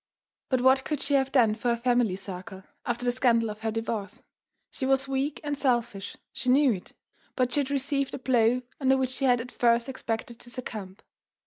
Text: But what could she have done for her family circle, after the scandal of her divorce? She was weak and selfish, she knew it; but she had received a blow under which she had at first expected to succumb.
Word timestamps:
But 0.49 0.61
what 0.61 0.83
could 0.83 0.99
she 0.99 1.13
have 1.13 1.31
done 1.31 1.53
for 1.53 1.67
her 1.69 1.77
family 1.77 2.15
circle, 2.15 2.63
after 2.87 3.05
the 3.05 3.11
scandal 3.11 3.51
of 3.51 3.59
her 3.59 3.69
divorce? 3.69 4.23
She 4.71 4.87
was 4.87 5.07
weak 5.07 5.39
and 5.43 5.55
selfish, 5.55 6.17
she 6.33 6.49
knew 6.49 6.73
it; 6.73 6.93
but 7.35 7.51
she 7.53 7.59
had 7.59 7.69
received 7.69 8.11
a 8.15 8.17
blow 8.17 8.63
under 8.79 8.97
which 8.97 9.11
she 9.11 9.25
had 9.25 9.39
at 9.39 9.51
first 9.51 9.87
expected 9.87 10.39
to 10.39 10.49
succumb. 10.49 10.97